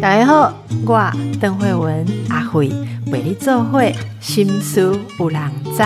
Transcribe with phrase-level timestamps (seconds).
[0.00, 0.54] 大家好，
[0.84, 2.70] 我邓慧文阿慧
[3.06, 5.40] 为你做会心思有人
[5.76, 5.82] 知。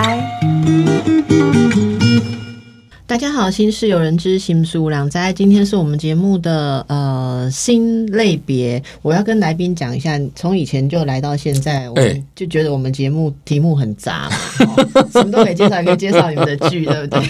[3.05, 5.17] 大家好，心事有人知，心事无人知。
[5.33, 17.21] 今天是我们节目的呃新类别，我要跟来宾讲一下，从以前就来到现在，我们就觉得我们节目题目很杂嘛，哦什么都可以介绍，也可以介绍你们的剧，对不对？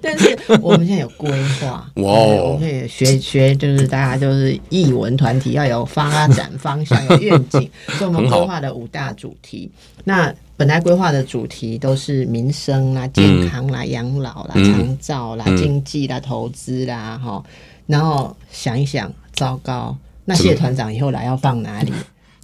[0.00, 1.30] 但是我们现在有规
[1.60, 9.70] 划， 哇哦我们也学学，就是大家就是艺文团体要有发展方向、有愿景， 所以我们规划的五大主题。
[10.04, 17.42] 那本来规划的主题都是民生啦、健康啦、养老啦、嗯长照啦、嗯经济啦、投资啦，哈。
[17.86, 21.92] 然后想一想，糟糕，那谢团长以后来要放哪里？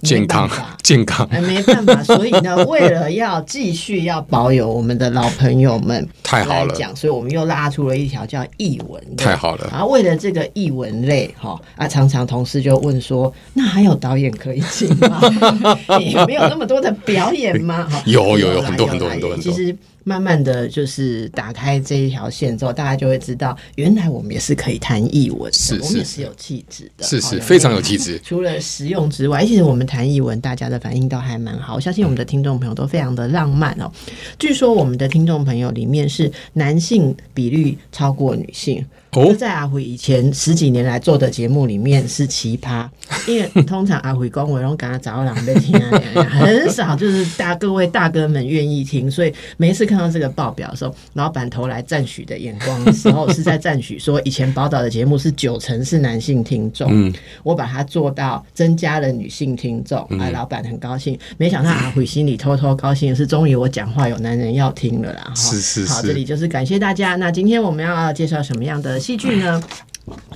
[0.01, 0.49] 健康
[0.81, 6.73] 健康，哎，没办法， 所以呢，为了要继续要保有我们的老朋友们，太好了。
[6.73, 9.67] 讲，所以我们又拉出了一条叫译文，太好了。
[9.71, 15.19] 然后为了这个译文类，哈啊，常常同事就问说，那还有导演可以请吗？
[15.99, 17.85] 也没有那么多的表演吗？
[17.89, 19.35] 哈，有有有很多很多很多。
[19.37, 19.75] 其实
[20.09, 28.19] 慢慢的就是打开这一条线之后，大家就会知道，原来我们也是可以谈译文的，是我们也是是有气质的，是是非常有气质。
[28.23, 31.75] 除了实用之外，其实我们谈译文，大家的反应都还蛮好。
[31.75, 33.91] 我相信我们的听众朋友都非常的浪漫哦。
[34.39, 38.83] 据说我们的听众朋友里面是男性比率超过女性。
[39.11, 42.87] 哦在阿辉以前十几年来做的节目里面是奇葩，
[43.27, 57.13] 因为通常阿辉公我然后赶他找人在听啊，很少就是大各位大哥们愿意听，所以每一次看到这个报表的时候，老板投来赞许的眼光的时候，是在赞许说以前宝岛的节目是九成是男性听众，嗯，
[57.43, 61.17] 我把它做到增加了女性听众，啊，老板很高兴。
[61.37, 65.23] 没想到阿辉心里偷偷高兴的是，终于我讲话有男人要听了啦。
[65.23, 67.15] 哈好，是是好这里就是感谢大家。
[67.15, 69.61] 那今天我们要介绍什么样的戏剧呢？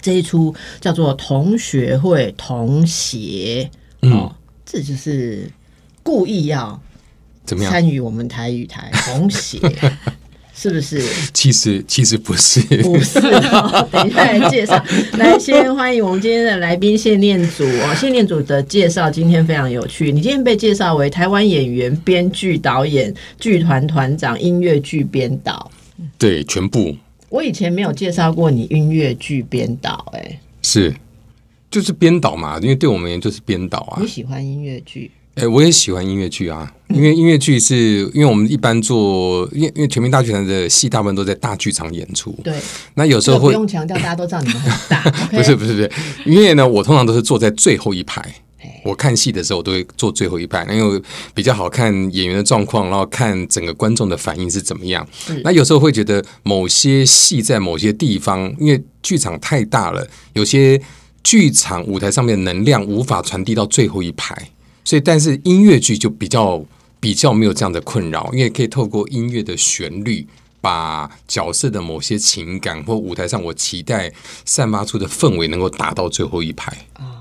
[0.01, 3.69] 这一出叫做《同学会同协》
[4.11, 4.31] 哦，
[4.65, 5.49] 这就是
[6.03, 6.79] 故意要
[7.43, 7.71] 怎么样？
[7.71, 9.57] 参与我们台语台同协，
[10.53, 11.01] 是不是？
[11.33, 14.79] 其实其实不是，不是、哦，等一下来介绍。
[15.13, 17.95] 来，先欢迎我们今天的来宾谢念祖哦。
[17.99, 20.11] 谢念祖的介绍今天非常有趣。
[20.11, 25.71] 你今天被介绍为台湾演员、编剧、导演、剧团团长、音乐剧编导。
[26.19, 26.95] 对，全部
[27.33, 30.93] 我以前没有介绍过你音乐剧编导，哎，是
[31.71, 34.07] 就是编导嘛，因为对我们而言就是编导啊你。
[34.07, 35.09] 喜欢音乐剧？
[35.33, 42.53] 哎，我也喜欢音乐剧啊，因为音乐剧是因为我们一般做，因为因为全民大剧团的戏大部分都在大剧场演出，对，
[42.93, 45.01] 那有时候会不用强调，大家都知道你们很大。
[45.35, 45.55] 不是？
[45.55, 45.91] 不是不是，
[46.27, 48.35] 因为呢，我通常都是坐在最后一排哎。
[48.83, 51.01] 我看戏的时候，我都会坐最后一排，因为
[51.33, 55.07] 比较好看演员的状况，然后看整个观众的反应是怎么样。
[55.43, 60.81] 那有时候会觉得某些戏在某些地方，因为剧场太大了，有些
[61.23, 64.49] 剧场舞台上面的能量无法传递到最后一排，
[64.83, 66.63] 所以但是音乐剧就比较
[66.99, 70.27] 比较没有这样的困扰，因为可以透过音乐的旋律。
[70.63, 74.09] 把角色的某些情感或舞台上我期待
[74.45, 77.12] 散发出的氛围能够达到最后一排，啊，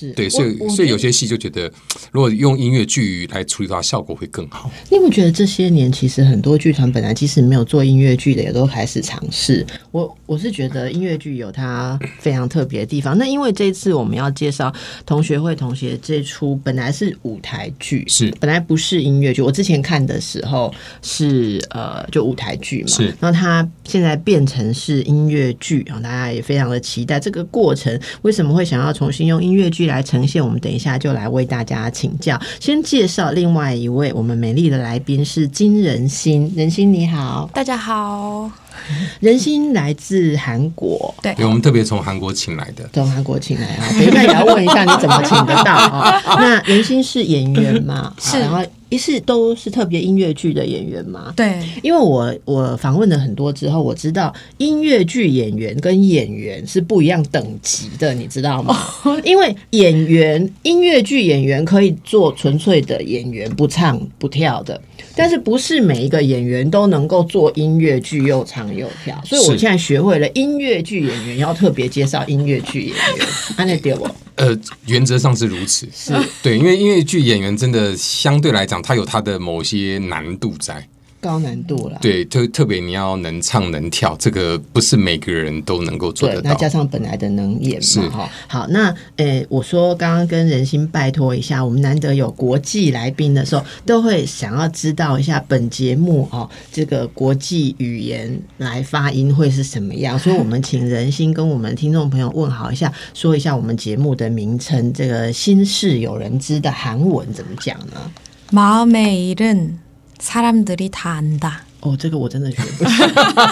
[0.00, 1.70] 是对，所以所以有些戏就觉得，
[2.10, 4.70] 如果用音乐剧来处理的话，效果会更好。
[4.88, 9.66] 你有没有觉得这些年其实很多剧团本来即使没有做音乐剧的，也都开始尝试？
[9.90, 13.16] 我我是觉得音乐剧有它非常特别的地方。
[13.18, 14.72] 那因为这一次我们要介绍
[15.04, 19.42] 同学会同学这出本来是舞台剧，是本来不是音乐剧。
[19.42, 20.72] 我之前看的时候
[21.02, 28.00] 是呃就舞台剧嘛，是然后它现在变成是音乐剧啊，大家也非常的期待这个过程。
[28.22, 30.40] 为什么会想要重新用音乐剧来呈现？
[30.42, 32.40] 我们等一下就来为大家请教。
[32.60, 38.48] 先介绍另外一位我们美丽的来宾是金仁心，仁心你好，大家好，
[39.20, 41.14] 仁心来自韩国。
[41.22, 46.20] 对对，我们特别从韩国请来的，从韩国请来啊，等一下也要问一下你怎么请得到啊？
[46.38, 48.14] 那人心是演员嘛？
[48.18, 51.32] 是然后一是都是特别音乐剧的演员嘛？
[51.36, 58.76] 对，因为我我访问了很多之后，我知道音乐剧演员跟演员是不一样等级的，你知道吗？
[59.24, 64.80] 因为演员音乐剧演员可以做纯粹的演员，不唱不跳的，
[65.20, 73.26] 但是不是每一个演员都能够做音乐剧又唱又跳，所以我现在学会了音乐剧演员要特别介绍音乐剧演员，
[73.58, 74.10] 安内对我？
[74.36, 80.82] 呃，原则上是如此，是对，因为音乐剧演员真的相对来讲，他有他的某些难度在。
[81.20, 81.98] 高难度了。
[82.00, 86.50] 对，特特别你要能唱能跳，这个不是每个人都能够做得到。
[86.50, 88.30] 那加上本来的能演嘛，哈。
[88.48, 108.10] 好，那诶，我说刚刚跟人心拜托一下，我们难得有国际来宾的时候，都会想要知道一下本节目哦，这个国际语言来发音会是什么样，所以我们请人心跟我们听众朋友问好一下，说一下我们节目的名称，这个新事有人知的韩文怎么讲呢？
[108.52, 109.74] 마음의일은
[110.19, 112.97] 사람들이다안다哦，这个我真的学不行。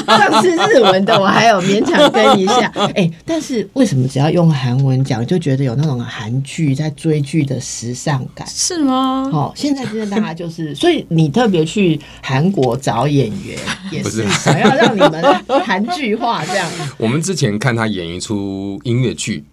[0.07, 8.47] 上次日文的我还有勉强跟一下，哎，但是为什么只要用韩文讲，就觉得有那种韩剧在追剧的时尚感？
[8.47, 9.29] 是吗？
[9.31, 13.59] 哦，现在真的大家就是，所以你特别去韩国找演员，
[13.91, 15.23] 也是想要让你们
[15.63, 16.67] 韩剧化这样。
[16.97, 19.45] 我们之前看他演一出音乐剧，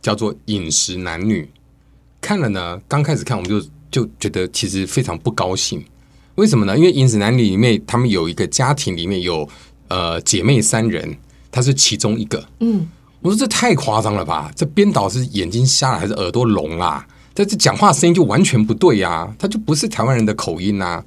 [0.00, 1.42] 叫做《饮食男女》，
[2.20, 3.60] 看了呢，刚开始看我们就
[3.90, 5.84] 就觉得其实非常不高兴。
[6.35, 6.77] 为什么呢？
[6.77, 9.47] 因为《饮食男女》里面，他们有一个家庭，里面有
[9.87, 11.15] 呃姐妹三人，
[11.51, 12.43] 她是其中一个。
[12.59, 12.87] 嗯，
[13.21, 14.51] 我说这太夸张了吧？
[14.55, 17.05] 这编导是眼睛瞎了还是耳朵聋啦？
[17.35, 21.03] 这这讲话声音就完全不对呀，他就不是台湾人的口音呐。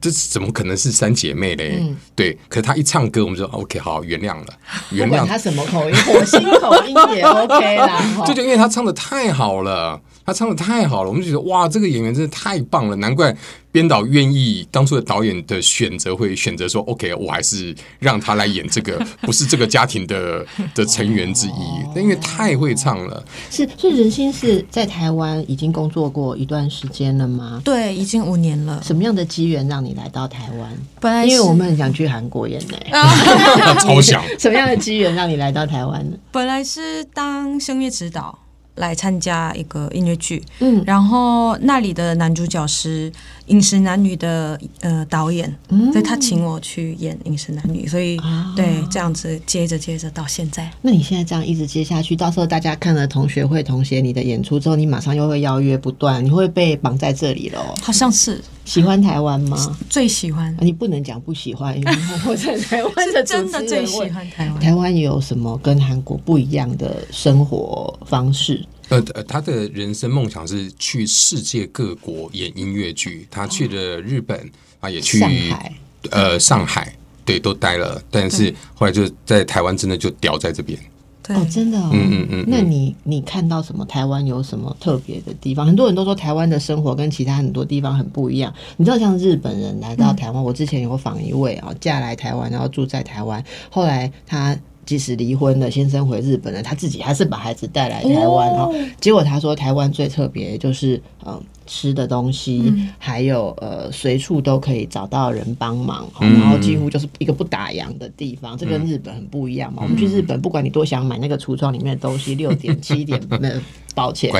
[0.00, 1.82] 这怎么可能是三姐妹嘞？
[2.14, 4.46] 对，可是他一唱歌，我们就 OK，好原谅了，
[4.92, 8.00] 原谅她什么口音，火星口音也 OK 啦。
[8.24, 10.00] 就就因为她唱的太好了。
[10.24, 13.36] 她唱的太好了，我们就觉得哇，这个演员真的太棒了，难怪
[13.78, 20.44] 编导愿意当初的导演的选择会选择说，OK，我还是让他来演这个，不是这个家庭的
[20.74, 23.24] 的成员之一，因为太会唱了。
[23.52, 27.62] 是，所以人心是在台湾已经工作过一段时间了吗？
[27.64, 28.82] 对，已经五年了。
[28.84, 30.76] 什么样的机缘让你来到台湾？
[31.00, 32.76] 本来因为我们很想去韩国演呢
[33.78, 34.24] 超想。
[34.40, 36.16] 什么样的机缘让你来到台湾呢？
[36.32, 38.36] 本来是当声乐指导。
[38.78, 43.10] 来参加一个音乐剧，嗯，然后那里的男主角是
[43.46, 45.54] 《饮食男女》的呃导演，
[45.92, 48.18] 所以他请我去演《饮食男女》，所以
[48.56, 50.70] 对这样子接着接着到现在。
[50.82, 57.74] 那你现在这样一直接下去，到时候大家看了同学会同学你的演出之后，你马上又会邀约不断，你会被绑在这里了。
[57.82, 59.76] 好像是喜欢台湾吗？
[59.88, 60.54] 最喜欢。
[60.60, 61.92] 你不能讲不喜欢， 因为
[62.26, 64.60] 我在台湾的真的最喜欢台湾。
[64.60, 68.62] 台湾有什么跟韩国不一样的生活方式？
[68.90, 73.26] 呃呃，他的人生梦想是去世界各国演音乐剧。
[73.30, 74.38] 他去了日本
[74.80, 75.72] 啊，也去上海，
[76.10, 76.94] 呃，上海
[77.24, 80.78] 对都待了，但是后来就在台湾真的就屌在这边。
[81.28, 82.44] 哦，真的，嗯嗯嗯。
[82.46, 83.84] 那你你看到什么？
[83.84, 85.66] 台湾有什么特别的地方？
[85.66, 88.52] 很多人都说台湾的生活跟其他很多地方很不一样。
[88.76, 94.56] 你知道，像日本人来到台湾，我之前有访一位啊，嫁来台湾，然后住在台湾，后来他。
[94.86, 98.70] 即使离婚了，先生回日本了，他自己还是把孩子带来台湾哈。
[98.98, 101.38] 结果他说，台湾最特别就是嗯
[101.68, 108.58] 吃的东西，还有呃随处都可以找到人帮忙，然后几乎就是一个不打烊的地方。
[108.58, 109.82] 这跟日本很不一样嘛。
[109.84, 113.52] 我们去日本，不管你多想买那个橱窗里面的东西， 六点七点那
[113.94, 114.32] 抱歉，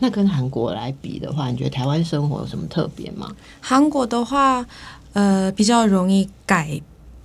[0.00, 3.30] 那跟韩国来比的话，你觉得台湾生活有什么特别吗？
[3.60, 4.66] 韩国的话，
[5.14, 6.78] 呃，比较容易改。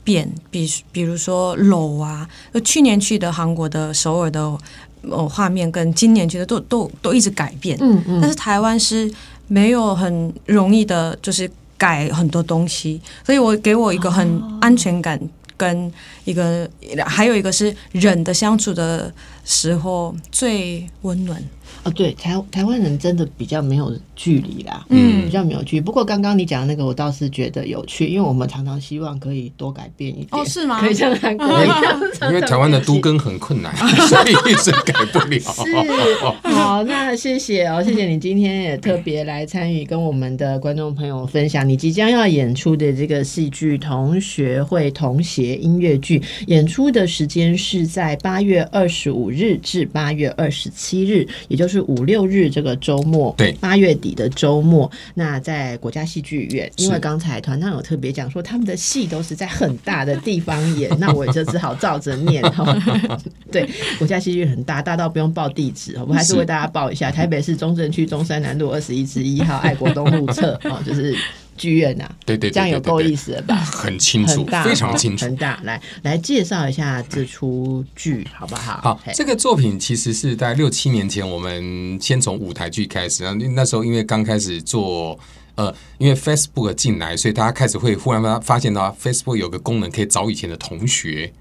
[0.03, 4.57] 变，比比如说楼啊，就去年去的韩国的首尔的
[5.01, 7.77] 呃画面，跟今年去的都都都一直改变。
[7.81, 8.21] 嗯嗯。
[8.21, 9.13] 但是台湾是
[9.47, 15.19] 没有很容易的，就是改很多东西，所以我给我一个很安全感，
[15.55, 15.91] 跟
[16.25, 16.69] 一个
[17.05, 19.13] 还有一个是人的相处的
[19.45, 21.41] 时候最温暖。
[21.83, 25.81] 哦，对，台台湾人真的比较没有距离啦，嗯，比较没有距离。
[25.81, 30.81] 不过刚刚你讲的那个，我倒是觉得有趣，因为我们常常希望可以多改变一点，哦，是吗？
[30.81, 33.73] 可以像韩国一样，因为台湾的都更很困难，
[34.09, 35.39] 所以一直改不了。
[35.39, 51.77] 是， 好，那谢谢哦，谢谢你今天也特别来参与，跟我们的观众朋友分享你即将要演出的这个戏剧同学会同学音乐剧，演出的时间是在八月二十五日至八月二十七日，也就是。
[51.77, 62.75] 是五六日这个周末，对八月底的周末，那在国家戏剧院，因为刚才团长有特别讲说，他们的戏都是在很大的地方演， 那我就只好照着念哈。
[63.51, 71.15] 对，国家戏剧院很大，大到不用报地址，我还是为大家报一下：台北市中正区中山南路二十一之一号爱国东路侧哦，就是。
[71.57, 73.55] 剧院呐，对对，这样有够意思了吧？
[73.65, 75.59] 很清楚，非常清楚，很大。
[75.63, 78.79] 来来介绍一下这出剧好不好？
[78.81, 83.23] 好，这个作品其实是在六七年前，我们先从舞台剧开始。
[83.23, 85.19] 然后那时候因为刚开始做，
[85.55, 91.31] 呃，因为 Facebook 进来，所以大家开始会忽然发发现到 Facebook 有个功能可以找以前的同学。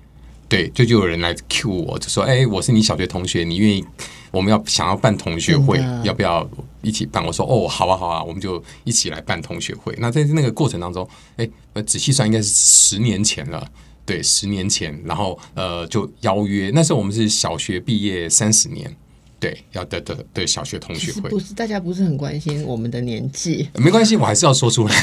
[0.48, 3.84] 对，就就有人来 Q 我，就说：“哎，我是你小学同学，你愿意？
[4.30, 6.48] 我们要想要办同学会，要不要
[6.82, 7.24] 一起办。
[7.24, 9.94] 我说哦，好啊，好啊，我们就一起来办同学会。
[9.98, 11.48] 那在那个过程当中，哎，
[11.86, 13.68] 仔细算应该是十年前了，
[14.04, 16.70] 对，十年前，然后呃，就邀约。
[16.74, 18.96] 那时候我们是小学毕业三十年。
[19.38, 24.94] 对，要的的的小学同学会，不是大家不是很关心我们的年纪， 没关系，我还是要说出来。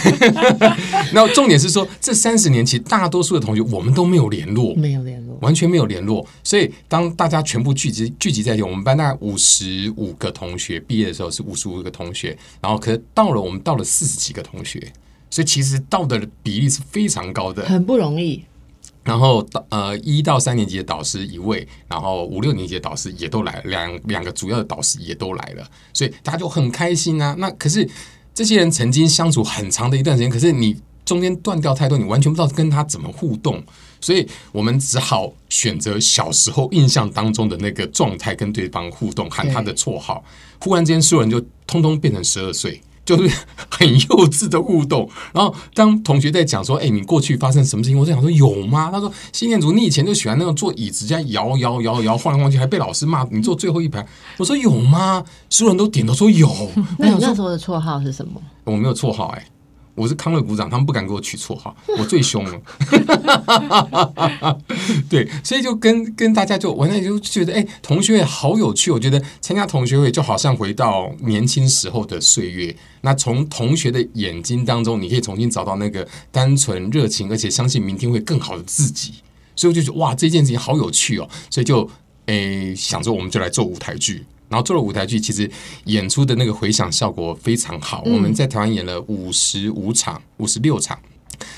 [1.13, 6.25] 那重点是说，这三十年其实大多数的同学我们都没有联络，没有联络，完全没有联络。
[6.43, 14.91] 所以当大家全部聚集聚集在一起，我们班大概五十五个同学，毕业的时候是五十五个同学，然后可是到了我们到了四十几个同学，
[15.29, 18.43] 所以其实到的比例是非常高的，很不容易。
[19.03, 27.35] 然后呃，一到三年级的导师一位，然后五六年级的导师也都来，两两个主要的导师也都来了，所以大家就很开心啊。
[27.37, 27.87] 那可是
[28.33, 33.61] 这些人曾经相处很长的一段时间，可是你中间断掉太多，你完全不知道跟他怎么互动，
[33.99, 40.23] 所以我们只好选择小时候印象当中的那个状态跟对方互动，喊他的绰号。
[40.61, 42.81] 忽然间，所有人就通通变成十二岁。
[43.05, 43.35] 就是
[43.69, 54.05] 很幼稚的互动，然后当同学在讲说：“哎，你过去发生什么事情？”我在想说：“有吗？”他说：“新念祖，你以前就喜欢那种坐椅子这样摇摇摇摇晃来晃去，还被老师骂你坐最后一排。”
[54.37, 56.47] 我说：“有吗？”所有人都点头说：“有。
[56.97, 58.41] ”那你那时候的绰号是什么？
[58.63, 59.45] 我没有绰号哎。
[59.95, 62.61] 我是康乐股长，他们不敢给我取绰号，我最凶了。
[65.07, 68.89] 对，所以就跟跟大家就，我那就觉得，哎，同学会好有趣。
[68.89, 72.75] 我觉得参加同学会就好像回到年轻时候的岁月。
[73.01, 79.13] 那从同学的眼睛当中，你可以重新找到那个单纯、热情，而且相信明天会更好的自己。
[79.55, 81.29] 所以我就觉得，哇，这件事情好有趣哦。
[81.51, 81.87] 所以就，
[82.25, 84.25] 哎，想着我们就来做舞台剧。
[84.53, 85.49] 然后做了舞台剧，其实
[85.85, 88.03] 演出的那个回响效果非常好。
[88.05, 90.95] 我们在台湾演了五十五场、五十六场，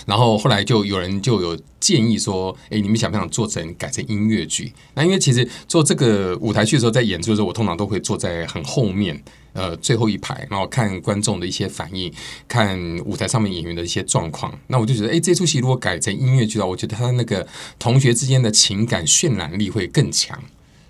[0.05, 9.21] 然后后来就有人就有建议说：“哎，你们想不想做成改成音乐剧？”那因为其实做这个舞台剧的时候，在演出的时候，我通常都会坐在很后面，
[9.51, 12.09] 呃，最后一排，然后看观众的一些反应，
[12.47, 14.57] 看舞台上面演员的一些状况。
[14.67, 17.45] 那我就觉得，哎，这出戏如果改成音乐剧的话，我觉得他那个
[17.77, 20.41] 同学之间的情感渲染力会更强。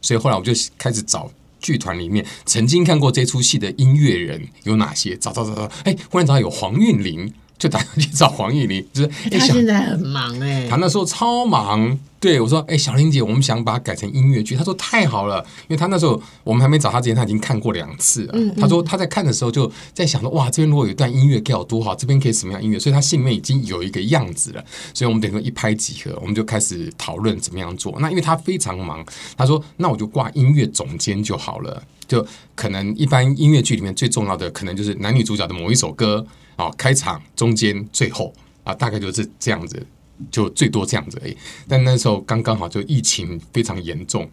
[0.04, 1.32] 所以后来我就开始找。
[1.66, 5.18] 剧团里面曾经看过这出戏的音乐人有哪些？
[5.18, 7.34] 找找找找，哎，忽然找到有黄韵玲。
[7.58, 11.98] 就打算去找黄玉玲， 就是他现在很忙哎，他那时候超忙。
[12.18, 18.34] 对我说：“哎，小玲姐，我们想把它改成音乐剧。”他说：“太好了，因为他那时候我们还没找他之前，他已经看过两次了。
[18.60, 22.80] 他说他在看的时候就在想说：哇，这边如果有一段音乐该有多好，这边可以什么样音乐？
[22.80, 24.66] 所以他心里面已经有一个样子了。
[24.92, 27.96] 所以我们等于一拍即合，我们就开始讨论怎么样做。
[28.00, 29.06] 那因为他非常忙，
[29.38, 31.84] 他说：那我就挂音乐总监就好了。
[32.08, 38.34] 就可能一般音乐剧里面最重要的，可能就是男女主角的某一首歌。”啊，开场、中间、最后
[38.64, 39.86] 啊，大概就是这样子，
[40.32, 41.36] 就最多这样子而已。
[41.68, 44.26] 但那时候刚刚好，就疫情非常严重，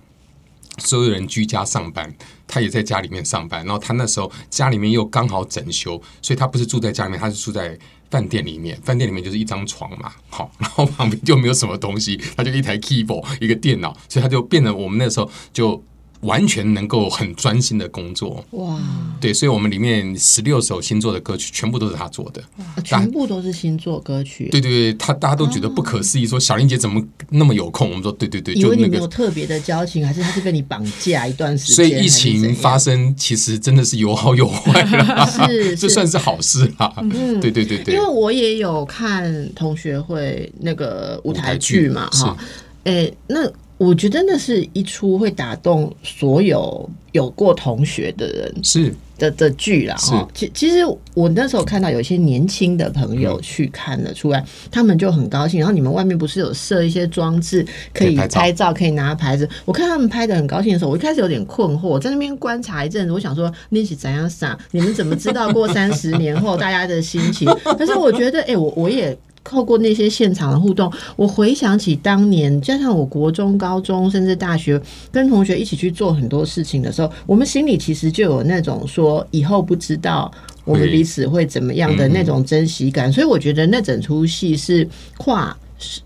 [0.78, 2.14] 所有人居家上班，
[2.46, 3.66] 他也在家里面上班。
[3.66, 7.76] 然后他那时候家里面又刚好整修，所以他不是住在家里面，他是住在
[8.08, 8.80] 饭店里面。
[8.82, 15.82] 饭店里面就是一张床嘛，好，然后旁边就没有什么东西，他就一台 keyboard，一个电脑，所以他就变得我们那时候就。
[16.22, 18.78] 完全能够很专心的工作哇！
[19.20, 22.42] 对，所以我们里面十六首星座的歌曲全部都是他做的，
[22.84, 24.48] 全部都是星座歌曲。
[24.50, 27.88] 对对对，他大家都觉得不可思议，说小玲姐怎么那么有空？
[27.88, 31.74] 我们说对对对，因为你没有特别的交情，还是他是被你绑架一段时间？
[31.74, 36.92] 所以疫情发生，其实真的是有好有坏了， 是 这算是好事啦。
[36.98, 42.36] 嗯，对对对对，因为我也有看同学会那个舞台剧嘛，哈，
[42.84, 43.50] 哎那。
[43.82, 49.96] 我觉得那是一出会打动所有有过同学的人是的的剧啦。
[49.96, 50.28] 哈。
[50.32, 50.76] 其其实
[51.14, 55.58] 我那时候看到有些年轻的朋友去看了出来，他们就很高兴。
[55.58, 59.48] 然后你们外面不是有设一些装置可以拍照，可以拿牌子。
[59.64, 64.56] 我看他们拍的很高兴的时候，我一开始有点困惑，在那边观察一阵子，我想说那是怎样傻？
[64.70, 67.48] 你们怎么知道过三十年后大家的心情？
[67.76, 69.18] 可是我觉得，哎，我我也。
[69.44, 74.80] 透过那些现场的互动，我回想起当年，加上我国中、高中甚至大学，
[75.10, 80.30] 跟同学一起去做很多事情的时候，我们心里其实就有那种说以后不知道
[80.64, 83.12] 我们彼此会怎么样的那种珍惜感。
[83.12, 85.56] 所以我觉得那整出戏是跨。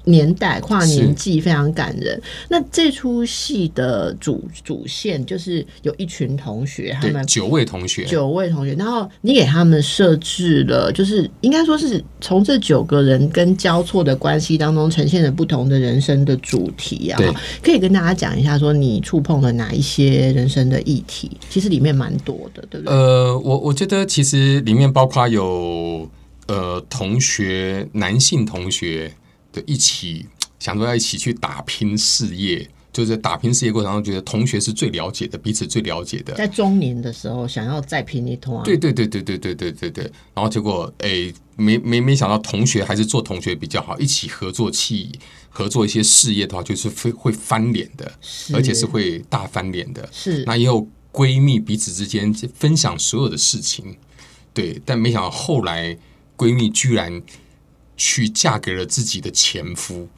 [0.05, 2.21] 年代跨年纪非常感人。
[2.49, 8.75] 那这出戏的主主线就是有一群同学，他们九位同学，九位同学。
[8.75, 17.21] 然后你给他们设置了，就是应该说是从这九个人跟交错的关系当中呈现了不同的人生的主题啊。
[17.63, 21.31] 可以跟大家讲一下，说你触碰了哪一些人生的议题？
[21.51, 22.95] 其实里面蛮多的，对不对？
[22.95, 26.09] 呃，我我觉得其实里面包括有
[26.47, 29.13] 呃同学，男性同学。
[29.67, 30.27] 一起
[30.59, 36.35] 想说要一起去打拼事业，就是打拼事业过程当中，觉得同学是最了解的，彼此最了解的。
[36.35, 38.63] 在中年的时候，想要再拼一通啊！
[38.65, 40.05] 对对对对对对对对对。
[40.35, 45.13] 然后结果，哎，没没没想到，同学还是做同学比较好，一起合作气
[45.51, 48.11] 合作一些事业的话，就是会会翻脸的，
[48.55, 50.09] 而且是会大翻脸的。
[50.11, 50.43] 是。
[50.45, 53.97] 那也有闺蜜彼此之间分享所有的事情，
[54.55, 54.81] 对。
[54.85, 55.97] 但没想到后来，
[56.37, 57.23] 闺蜜居然
[57.97, 60.09] 去嫁给了自己的前夫。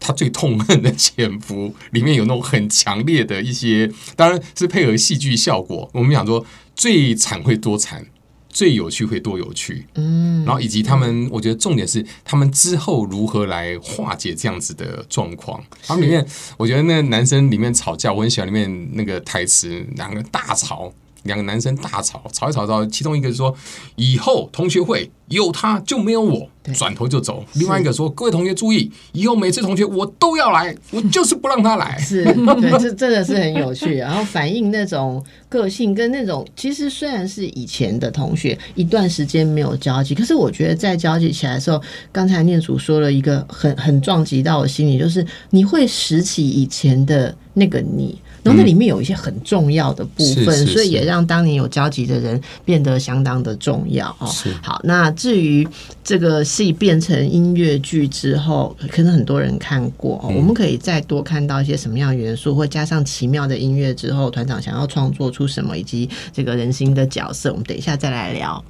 [0.00, 5.88] 他最痛恨的前夫，里面有那种很强烈的一些，当然是配合戏剧效果。
[5.94, 6.44] 我们讲说，
[6.76, 8.04] 最惨会多惨，
[8.50, 9.86] 最有趣会多有趣。
[9.94, 15.64] 嗯，然后以及他们，我觉得重点是他们之后如何来化解这样子的状况。
[15.86, 16.26] 他们里面，
[16.58, 20.92] 我觉得那个男生里面吵架，我很喜欢里面那个台词，两个大吵。
[21.24, 23.54] 两个男生大吵，吵一吵到，其中一个说
[23.96, 27.44] ：“以后同学会有他就没有我。”转头就走。
[27.56, 33.96] 另外一个说：“各位同学注意，以后每次同学我都要来，我就是不让他来。”是， 对，这真的是很有趣。
[33.96, 41.78] 然后反映那种个性跟那种，其实虽然是以前的同学，一段时间没有交集，可是我觉得在交集起来的时候，
[42.10, 48.18] 刚才念祖说了一个很很撞击到我心里，就是你会拾起以前的那个你。
[48.44, 54.30] 然后那里面有一些很重要的部分，所以也让当年有交集的人变得相当的重要哦。
[54.62, 55.66] 好，那至于
[56.04, 68.62] 这个戏变成音乐剧之后，可能很多人看过，我们可以再多看到一些什么样的元素，或加上奇妙的音乐之后，团长想要创作出什么，以及这个人心的角色，我们等一下再来聊。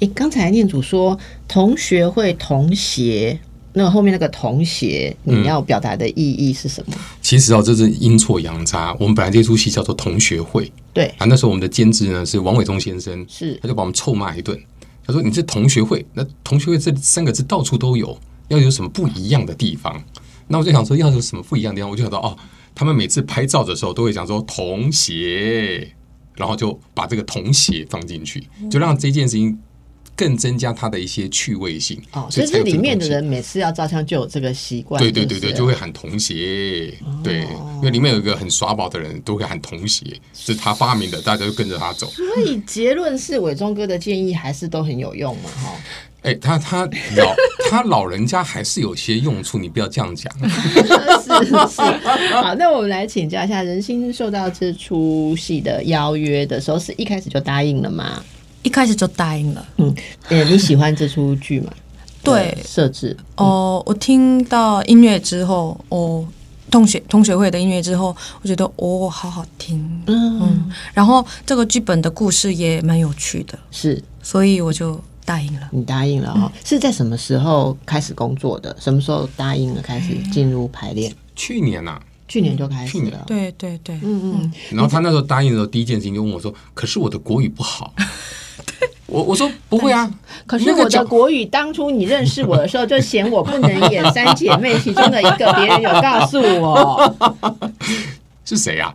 [0.00, 1.18] 诶，刚才念祖说
[1.48, 3.40] 同学会同鞋。
[3.78, 6.94] 那后面那个同学，你要表达的意义是什么？
[7.20, 8.96] 其实哦，这是阴错阳差。
[8.98, 11.26] 我们本来这出戏叫做同学会，对啊。
[11.26, 14.58] 那时候我们的监制呢是王伟忠先生，是他就把我们臭骂一顿。
[15.06, 18.18] 他说：“你这同学会，那同学会这三个字到处都有，
[18.48, 20.02] 要有什么不一样的地方？”
[20.48, 21.90] 那我就想说，要有什么不一样的地方？
[21.90, 22.34] 我就想到哦，
[22.74, 25.92] 他们每次拍照的时候都会讲说同鞋，
[26.34, 29.58] 然后就把这个同鞋放进去，就让这件事情。
[30.16, 37.42] 更增加它的一些趣味性哦，所以这里面的人每次要照相就有这个习惯，对对对对，就会喊童鞋，对，
[37.76, 42.06] 因为里面有一个很耍宝的人，都会喊童鞋，是他发明的，大家就跟着他走。
[42.06, 45.74] 所以结论是，伟忠哥的建议还是都很有用嘛，哈。
[46.22, 46.84] 哎，他他
[47.16, 47.36] 老
[47.70, 50.32] 他老人家还是有些用处，你不要这样讲。
[50.42, 51.82] 是是，
[52.32, 58.24] 好，那我们来请教一下，人心受到这出戏的邀约的时候，是一开始就答应了吗？
[58.66, 59.64] 一开始就答应了。
[59.76, 59.94] 嗯，
[60.28, 61.72] 哎，你喜欢这出剧吗？
[62.20, 63.80] 对，设置哦。
[63.86, 66.26] 我听到音乐之后，哦，
[66.68, 70.02] 同学同学会的音乐之后，我觉得哦，好好听。
[70.08, 75.68] 嗯，然后这个剧本的故事也蛮有趣的，是，所以我就答应了。
[75.70, 76.50] 你答应了哈？
[76.64, 78.76] 是在什么时候开始工作的？
[78.80, 81.14] 什么时候答应了开始进入排练？
[81.36, 83.22] 去年呐，去年就开始了。
[83.28, 84.52] 对对对，嗯嗯。
[84.72, 87.94] 然后他那时候答应的时候，第一件事情就问我说：“可是我的国语不好。”
[89.06, 90.10] 我我说不会啊，
[90.46, 97.16] 可是我的国语当初你认识我的时候就嫌我不能演三姐妹其中的一个，别人有告诉我
[98.44, 98.94] 是谁呀？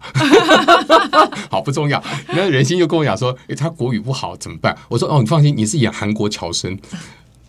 [1.49, 4.75] 好不重要，那人心就跟我讲说，哎，他国语不好怎么办？
[4.87, 6.77] 我说哦，你放心，你是演韩国乔生。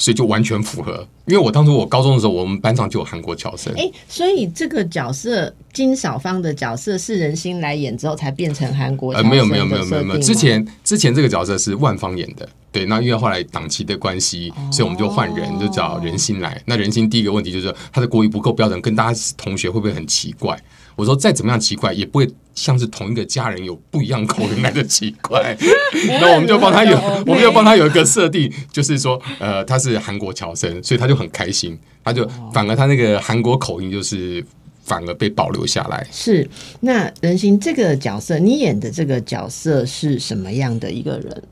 [0.03, 3.73] 所以就完全符合，因为我当初我高中的时候，我们班上就有韩国侨生。
[3.77, 9.13] 哎，所以这个角色金小芳的角色是人心来演之后才变成韩国。
[9.13, 12.49] 呃，没有没有没有没有没有，之前之前这个角色是万芳演的。
[12.73, 16.61] 对，那因为后来档期的关系，所以我们就换人，就找人心来。
[16.67, 20.59] 那人心第一个问题就是他的国语不够标准，跟大家同学会不会很奇怪？
[20.97, 25.57] 我说再怎么样奇怪，也不会像是同一个家人有不一样口音来的奇怪。
[26.21, 34.45] 那我们就帮他有，我们就帮他有一个设定，就是说，呃，他是韩国侨生，所以他就很开心，他就反而他那个韩国口音就是
[34.85, 36.07] 反而被保留下来。
[36.11, 36.49] 是，
[36.81, 41.43] 那人心这个角色，你演的这个角色是什么样的一个人？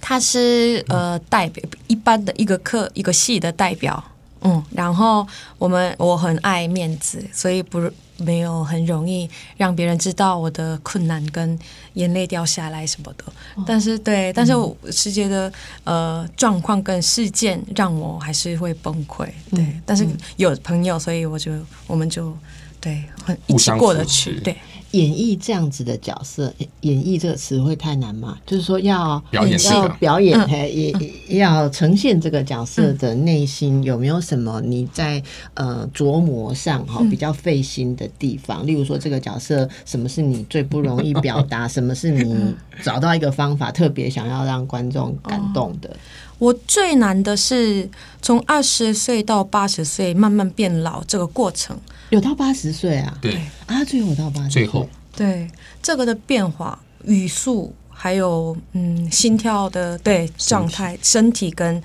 [0.00, 4.02] 他是呃代表一般的一个课一个系的代表。
[4.42, 5.26] 嗯，然后
[5.58, 7.80] 我们我很爱面子，所以不
[8.18, 11.58] 没有很容易让别人知道我的困难跟
[11.94, 13.24] 眼泪掉下来什么的。
[13.66, 15.52] 但是对，但是我是觉得
[15.84, 19.28] 呃状况跟事件让我还是会崩溃。
[19.50, 21.52] 对，但是有朋友，所以我就
[21.86, 22.36] 我们就
[22.80, 24.40] 对很一起过得去。
[24.40, 24.56] 对。
[24.92, 28.38] 演绎这样子的角色，演绎这个词会太难吗？
[28.46, 30.90] 就是说要表演，要表演，也
[31.28, 35.22] 也要呈现这个角色的内心，有没有什么你在
[35.54, 38.66] 呃琢磨上哈比较费心的地方？
[38.66, 41.68] 例如说这个角色，什么是你最不容易表达？
[41.68, 45.94] 什么是你找到一个方法特别想要让观众感动的？
[46.38, 47.86] 我最难的是
[48.22, 51.76] 从二十岁到八十岁慢慢变老这个过程。
[52.10, 53.16] 有到八十岁啊？
[53.20, 55.50] 对啊，最后到八十，最后对
[55.82, 61.82] 这个的变化，语速还有嗯心跳的对状态，身体跟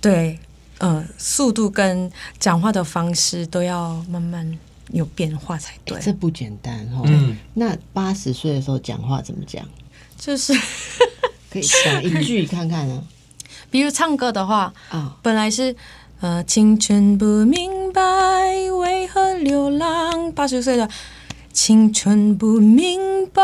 [0.00, 0.38] 对
[0.78, 4.58] 呃速度跟讲话的方式都要慢慢
[4.90, 5.98] 有变化才对。
[6.00, 7.02] 这不简单哈。
[7.06, 9.64] 嗯那八十岁的时候讲话怎么讲？
[10.18, 10.52] 就是
[11.50, 13.02] 可以讲一句看看呢？
[13.70, 15.74] 比如唱歌的话，啊，本来是
[16.20, 18.00] 呃青春不明白
[19.42, 20.88] 流浪，八十岁的
[21.52, 23.42] 青春不明白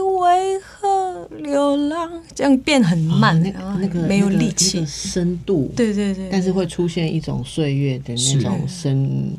[0.00, 4.78] 为何流浪，这样变很慢，哦那那个没有力气。
[4.78, 8.40] 那个深度，对对对，但是会出现一种岁月的那是。
[8.40, 9.32] 种深，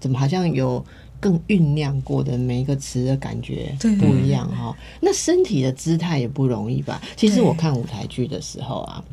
[0.00, 0.84] 怎么好像有
[1.20, 3.94] 更酝酿过的每一个词的感觉对。
[3.96, 7.00] 不一样哈、那身体的姿态也不容易吧？
[7.16, 9.04] 其实我看舞台剧的时候啊，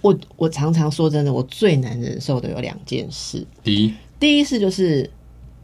[0.00, 3.46] 我我常常说真的，我最难忍受的有两件事。
[3.62, 5.08] 第一，第一是就是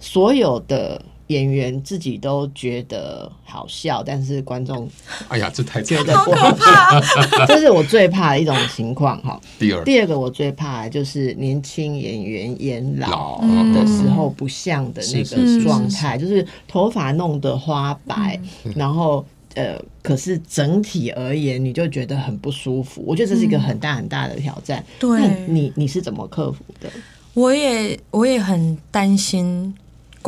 [0.00, 4.88] 所有的演员自己都觉得好笑，但是观众
[5.28, 6.02] 哎呀，这太觉。
[6.04, 9.38] 得不好笑，这是我最怕的一种情况哈。
[9.58, 13.40] 第二，第二个我最怕的就是年轻演员演老
[13.74, 18.40] 的时候不像的那是个是状态，就是头发弄得花白，
[18.74, 23.02] 然后呃，可是整体而言你就觉得很不舒服。
[23.06, 24.82] 我觉得这是一个很大很大的挑战。
[24.98, 26.88] 对那你你是怎么克服的？
[27.34, 29.74] 我也我也很担心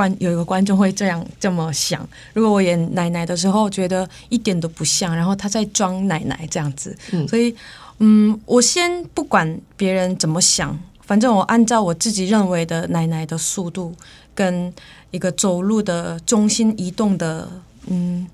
[0.01, 2.09] 观有一个观众会这样这么想。
[2.33, 7.55] 如果我演奶奶的时候觉得一点都不像，然后她在装奶奶这样子，嗯所以
[7.99, 13.95] 嗯，我先不管别人怎么想，反正我按照我自己认为的奶奶的速度
[14.35, 14.73] 跟
[15.11, 17.47] 一个走路的中心移动的
[17.89, 18.27] 嗯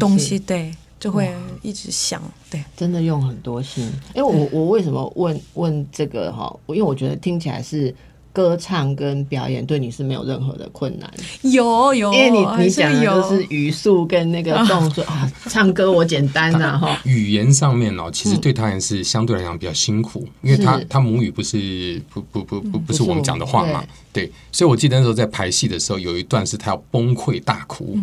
[0.00, 2.64] 东西，对，就会一直想，对。
[2.74, 3.84] 真的用很多心。
[4.14, 6.50] 因为我我为什么问问这个哈？
[6.68, 7.94] 因为我觉得听起来是
[8.32, 11.08] 歌唱跟表演对你是没有任何的困难。
[11.42, 13.12] 有有，因为你你讲的有。
[13.22, 16.98] 就是语速跟那个动作啊，唱歌我简单呐哈。
[17.04, 27.98] 语言上面哦，其实对他也是相对来讲比较辛苦，因为他他母语不是不不不不不是不是我们讲的话嘛，对，所以我记得那时候在排戏的时候，有一段是他要崩溃大哭，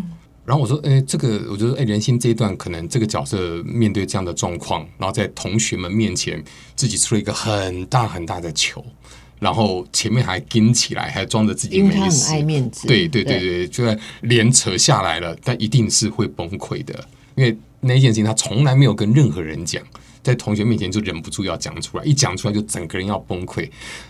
[0.45, 6.43] 然后我说，哎，这个我觉得，哎，人心这一段可能这个角色面对这样的状况，然后在同学们面前
[6.75, 8.83] 自己出了一个很大很大的球，
[9.39, 16.93] 然后前面还跟起来，还装着自己因为他很没事，爱面子，对对对对，就在脸扯下来了，但一定是会崩溃的，
[17.35, 19.81] 因为那一件事情他从来没有跟任何人讲，
[20.21, 23.69] 在同学面前就忍不住要讲出来，一讲出来就整个人要崩溃。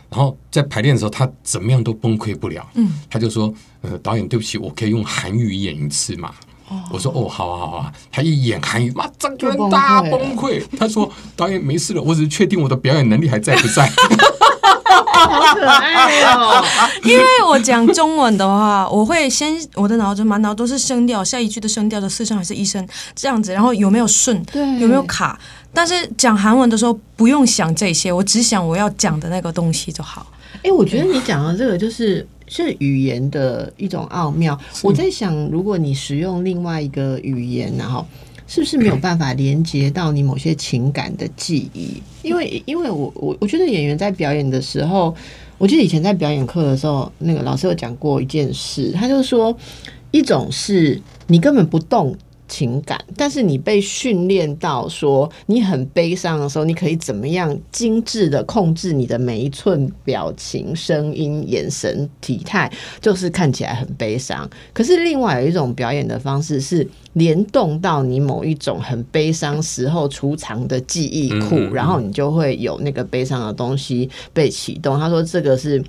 [0.09, 6.33] 然后在排练的时候，他怎么样都崩溃不了，嗯，他就说：“呃，导演，对不起，我可以用韩语演一次嘛。”
[6.91, 10.63] 我说：“哦，好啊，好啊。”他一演韩语，妈，整个人大就崩崩溃。
[10.77, 13.87] 他说：“导演没事了，我只是确定我的表演能力还在不在。”
[15.19, 16.63] 好可爱哦。
[17.03, 25.39] 因为我讲中文的话，我会先我的脑子满脑都是声调，下一句的声调的四声还是一声这样子，然后有没有顺，对有没有卡。
[25.73, 30.25] 但是讲韩文的时候不用想这些，我只想我要讲的那个东西就好。
[30.63, 34.59] 哎，我觉得你讲的这个就是是语言的一种奥妙。
[34.81, 38.05] 我在想，如果你使用另外一个语言，然后。
[38.49, 42.01] 是不是没有办法连接到你某些情感的记忆？
[42.23, 45.15] 因为，因为我我我觉得演员在表演的时候，
[45.59, 49.55] 我记得以前在表演课的时候，那个老师有讲过一件事，他就说，
[50.09, 52.15] 一种是你根本不动
[52.49, 64.49] 情感，但是你被训练到说，你很悲伤的时候，你可以怎么样精致的控制你的每一寸表情、声音、眼神、体态，就是看起来很悲伤。
[64.73, 74.99] 可是另外有一种表演的方式是联动到你某一种很悲伤时候储藏的记忆库，嗯嗯嗯然后你就会有那个悲伤的东西被启动。
[74.99, 75.81] 他说这个是。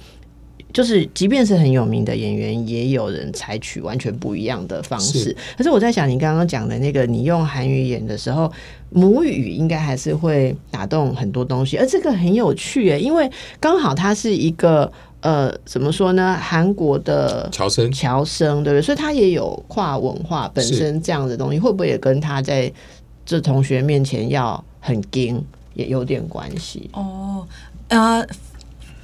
[0.72, 5.36] 就是，即便是很有名的演员，也有人采取完全不一样的方式是。
[5.56, 8.50] 可是我在想，你刚刚讲的那个，你用韩语演的时候，
[8.90, 16.38] 母语应该还是会打动很多东西，而这个很有趣耶，因为刚好它是一个呃，怎么说呢？
[16.40, 18.82] 韩国的乔生侨生，对不对？
[18.82, 22.72] 所以他也有跨文化本身这样的东西，会不会也跟他在
[23.26, 26.88] 这同学面前要很硬也有点关系？
[26.94, 27.46] 哦，
[27.88, 28.26] 呃，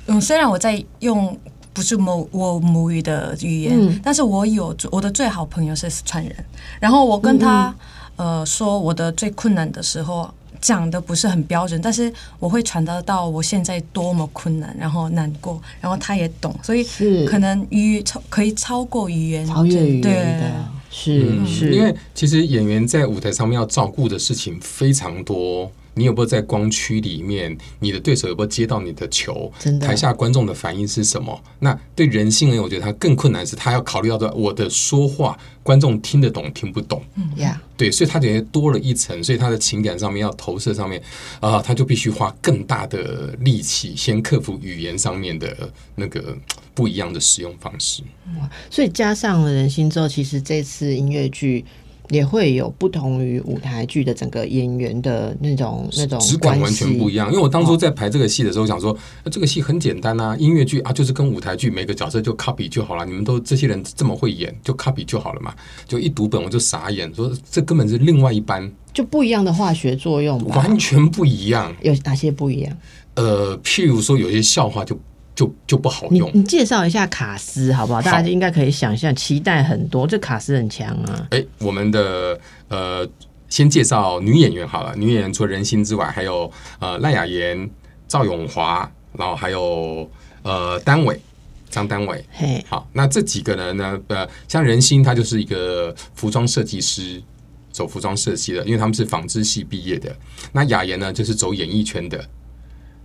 [0.07, 1.39] 嗯，虽然我在用
[1.77, 4.01] 不是母我母语的语言，嗯。
[4.03, 6.35] 但是我有我的最好朋友是四川人，
[6.81, 7.75] 然后我跟他、
[8.17, 10.29] 呃说我的最困难的时候。
[10.59, 12.11] 讲的不是很标准，但是
[12.41, 17.27] 我会传达到我现在多么困难，然后难过，然后他也懂，所以是。
[17.27, 20.51] 可能语超可以超过语言，超越语对言的，
[20.91, 31.43] 是嗯是，因为其实演员在舞台上面要照顾的事情非常多，你有没有在光区里面，你的对手有没有接到你的球，真的台下观众的反应是什么？
[31.59, 32.61] 那对人性呢？
[32.61, 37.03] 我觉得他更困难是，他要考虑到的我的说话，观众听得懂听不懂。
[37.15, 41.03] 嗯呀，对，所以他等于多了一层，所以他的情感上面要投射上面
[41.41, 46.37] 啊、他就必须花更大的力气，先克服语言上面的那个
[46.75, 48.03] 不一样的使用方式。
[48.39, 51.65] 哇所以加上了人心之后，其实这次音乐剧。
[52.11, 57.29] 也会有不同于舞台剧的整个演员的那种那种质感完全不一样。
[57.31, 63.05] 因为我当初在排这个戏的时候，想说、呃这个戏很简单啊，音乐剧啊，就是跟舞台剧每个角色就 copy 就好了。
[63.05, 65.55] 你们都这些人这么会演，就 copy 就好了嘛。
[65.87, 70.57] 就一读本我就傻眼，说这根本是另外一班，就不一样的化学作用吧？
[70.57, 71.75] 完全不一样。
[71.83, 72.77] 有哪些不一样？
[73.15, 74.99] 呃，譬如说有些笑话就
[75.37, 76.29] 就就不好用。
[76.33, 78.03] 你你介绍一下卡斯好不好？
[78.03, 80.07] 大家应该可以想象，期待很多。
[80.07, 81.29] 这卡斯很强啊。
[81.31, 83.07] 哎，我们的呃，
[83.49, 84.97] 先介绍女演员好了。
[84.97, 87.71] 女演员除了人心之外，还有呃赖雅妍、
[88.09, 90.11] 赵永华，然后还有
[90.43, 91.21] 呃丹伟、
[91.69, 92.25] 张丹伟。
[92.33, 94.01] 嘿，好，那这几个人呢？
[94.09, 97.23] 呃，像人心，他就是一个服装设计师，
[97.71, 100.17] 走服装设计的，因为他们是纺织系毕业的。
[100.51, 102.27] 那雅妍呢，就是走演艺圈的。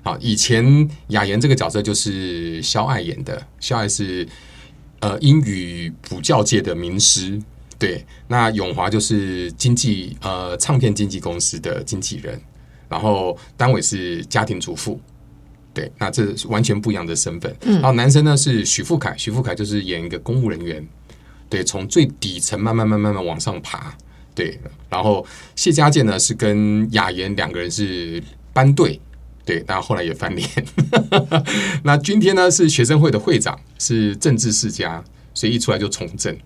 [0.04, 4.28] 好，以前雅妍这个角色就是肖爱演的，肖爱是
[5.00, 7.40] 呃英语补教界的名师。
[7.78, 12.40] 对，那永华就是经纪呃唱片经纪公司的经纪人，
[12.88, 15.00] 然后单位是家庭主妇。
[15.74, 17.56] 对，那这是完全不一样的身份。
[17.62, 20.86] 嗯，然后男生呢是许富凯，许富凯就是演一个公务人员，
[21.50, 23.96] 对，从最底层慢慢慢慢慢往上爬。
[24.36, 24.60] 对，
[24.90, 28.22] 然后谢家健呢是跟雅妍两个人是
[28.54, 29.00] 班队，
[29.44, 30.48] 对，但后来也翻脸。
[31.84, 36.38] 那今天呢是学生会的会长，是政治世家，所以一出来就从政。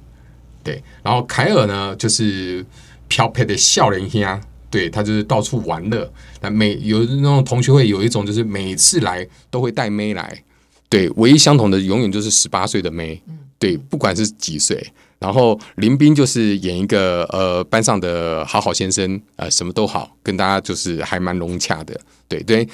[0.64, 2.66] 对，然后凯尔呢就是
[3.08, 6.12] 漂配的笑人兄，对他就是到处玩乐。
[6.42, 10.44] 那每有那种同学会有一种就是每次来都会带妹来，
[10.90, 13.22] 对，唯一相同的永远就是十八岁的妹，
[13.60, 14.92] 对，不管是几岁。
[15.20, 22.68] 然后林斌就是演一个呃班上的好好先生，呃什么都好，跟大家就是还蛮融洽的，对对。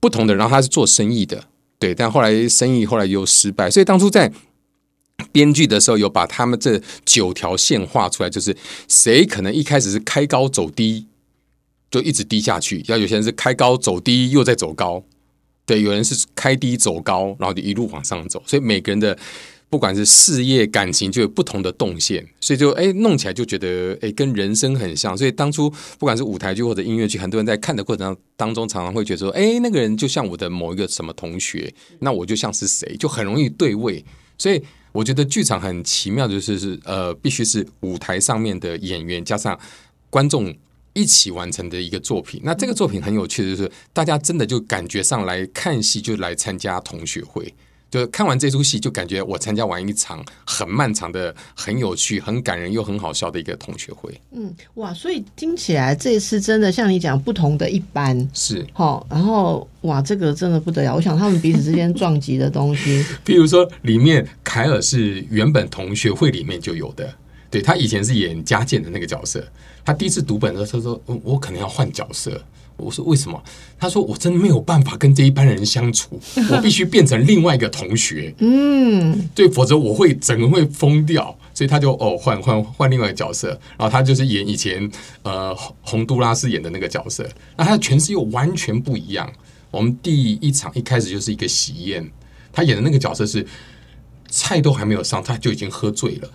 [0.00, 1.42] 不同的，然后他是做生意的，
[1.76, 4.32] 对，但后来生意后来又失败，所以当初在
[5.32, 11.08] 编剧的时候有把他们这九条线画出来，就是谁可能一开始是开高走低，
[11.90, 15.02] 就一直低下去；要有些人是开高走低又再走高，
[15.66, 19.18] 对，有人是开低走高，然后就一路往上走，所以每个人的。
[19.70, 25.16] 不管是事业、感情，就有不同的动线，所以就哎弄起来就觉得哎跟人生很像。
[25.16, 34.02] 所以当初不管是舞台剧或者音乐剧，很多人在看的过程当当中，常常会觉得说，哎那个人就像我的某一个什么同学，那我就像是谁，就很容易对位。
[34.38, 39.58] 所以我觉得剧场很奇妙，就是是呃必须是舞台上面的演员加上
[40.08, 40.54] 观众
[40.94, 42.40] 一起完成的一个作品。
[42.42, 47.52] 那这个作品很有趣的就是，大家真的就感觉上来看戏就来参加同学会。
[47.90, 54.12] 就看完这出戏，就感觉我参加完一场很漫长的、很有趣、很感人又很好笑的一个同学会。
[54.32, 60.94] 嗯，哇，所以听起来这次真的像你讲不同的一班是好，然后哇，这个真的不得了。
[60.94, 67.14] 我想他们彼此之间撞击的东西， 比如说里面凯尔是原本同学会里面就有的，
[67.50, 69.42] 对他以前是演家健的那个角色，
[69.84, 72.38] 他第一次读本的时候，他说：“我我可能要换角色。”
[72.78, 73.42] 我说为什么？
[73.78, 76.18] 他说我真的没有办法跟这一班人相处，
[76.50, 78.34] 我必须变成另外一个同学。
[78.40, 81.36] 嗯，对，否则我会整个会疯掉。
[81.54, 84.88] 所以他就哦换换换另外一个角色，然后他就是演以前
[85.24, 89.28] 呃洪都拉斯演的那个角色，那他的诠释又完全不一样。
[89.72, 92.08] 我们第一场一开始就是一个喜宴，
[92.52, 93.44] 他演的那个角色是
[94.28, 96.30] 菜都还没有上，他就已经喝醉了。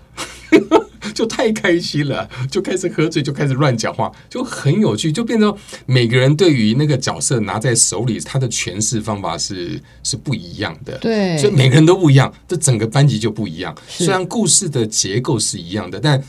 [1.13, 10.97] 就太开心了，就开始喝醉，就开始乱讲话，就很有趣，就变成每个人对于那个角色拿在手里，他的诠释方法是是不一样的。
[10.99, 13.75] 对，所以每个人都不一样，这整个班级就不一样。
[13.87, 16.23] 虽然故事的结构是一样的，但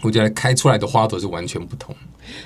[0.00, 1.94] 我觉得开出来的花朵是完全不同。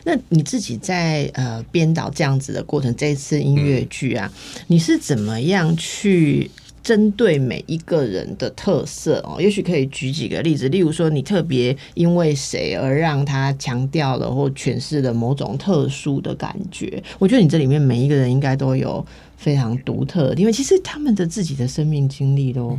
[0.04, 4.30] 那你自己在呃编导这样子的过程，这一次音乐剧啊，
[4.66, 6.50] 你是怎么样去？
[6.86, 17.02] 针对每一个人的特色哦，也许可以举几个例子，例如说你特别因为谁而让他强调了或诠释了某种特殊的感觉。
[17.18, 19.04] 我觉得你这里面每一个人应该都有
[19.36, 22.78] 非常独特的，因为其实他们的自己的生命经历都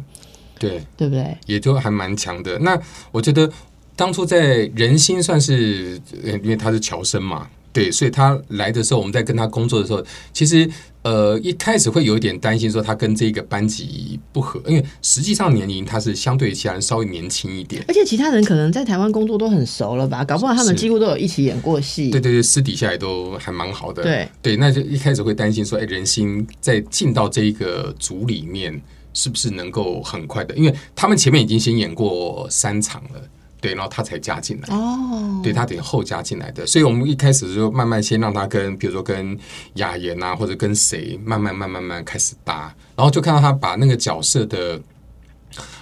[0.58, 1.38] 对对不对？
[1.46, 2.58] 也就还蛮强的。
[2.60, 3.52] 那我觉得
[3.98, 6.00] 当初在人心算是，
[6.42, 7.50] 因为他是乔生嘛。
[7.78, 10.68] 对，所以他来的时候，我们在跟他工作的时候，其实
[11.04, 22.10] 呃一开始会有一点担心，说他跟这个班级不合，因为实际上年龄他是相对其他人稍微年轻一点，而且其他人可能在台湾工作都很熟了吧，搞不好他们几乎都有一起演过戏。
[22.10, 24.02] 对对对，私底下也都还蛮好的。
[24.02, 28.82] 对对，那就一开始会担心说，哎，人心在进到这一个组里面，
[29.14, 30.56] 是不是能够很快的？
[30.56, 33.22] 因为他们前面已经先演过三场了。
[33.60, 34.76] 对，然后他才加进来。
[34.76, 39.38] 哦，对他得后加进来的，所以我们一开始就慢慢先让他跟，比如说跟
[39.76, 44.82] 雅妍啊，或者跟谁，慢慢慢慢慢开始搭，然后就看到他把那个角色的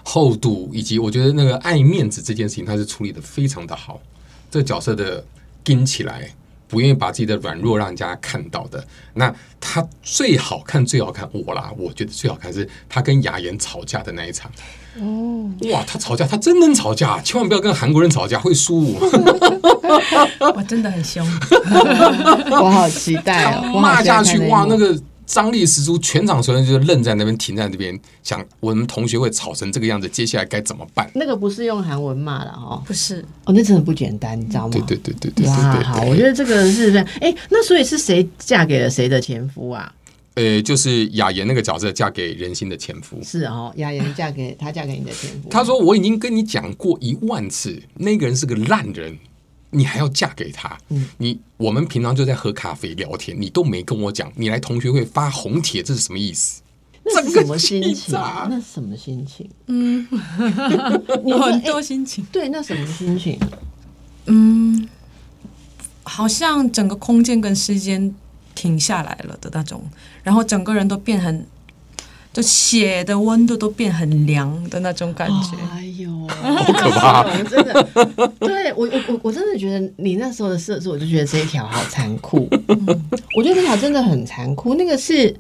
[0.04, 4.02] 厚度，以及我觉得那个爱面子这件事情，他是处理的非常的好。
[4.50, 5.26] 这个角色的
[5.64, 6.30] 跟起来。
[6.68, 14.52] 不愿意把自己的软弱让人家看到的，那他最好看最好看我啦，我觉得最好看是他跟雅妍吵架的那一场。
[15.02, 18.96] 哦，哇，他吵架，他真能吵架，千万不要跟韩国人吵架，会输。
[20.56, 21.26] 我真的很凶，
[22.52, 25.00] 我好期待哦，骂下去，哇，那个。
[25.28, 31.10] 张力十足，全场所有人就愣在那边，停在那边，想我们同学会吵成这个样子，接下来该怎么办？
[31.16, 34.70] 那个不是用韩文骂的哦，不是哦，那真的不简单，你知道吗？
[34.72, 39.92] 对对对对对哇，好，我觉得这个是，哎，那所以是谁嫁给了谁的前夫啊？
[40.36, 45.50] 呃，就是雅妍那个角色嫁给人心的前夫，是哦，雅妍嫁给他嫁给你的前夫。
[45.50, 49.18] 他说我已经跟你讲过一万次，那个人是个烂人。
[49.72, 50.78] 你还要嫁给他？
[50.88, 56.62] 嗯，你我们平常就在喝咖啡聊天，你都没跟我讲，你来同学会发红帖，这是什么意思？
[57.04, 58.14] 那是什么心情？
[58.14, 59.50] 那什么心情？
[59.68, 60.08] 嗯，
[61.28, 62.26] 有 很多心情。
[62.32, 63.38] 对，那什么心情？
[64.28, 64.88] 嗯，
[66.04, 68.16] 好像整个空间跟时间
[68.56, 69.84] 停下来了的那种，
[70.24, 71.46] 然后整个人都变很。
[72.34, 77.24] 就血的温度都变很凉的那种感觉，哎呦，好可怕！
[77.44, 77.88] 真的，
[78.42, 82.46] 对我我我我真的觉得你那时候的设置，我就觉得这一条好残酷。
[83.38, 85.34] 我觉得这条真的很残酷，那个是